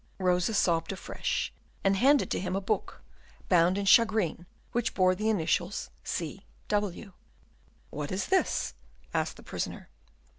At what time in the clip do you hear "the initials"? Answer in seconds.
5.13-5.91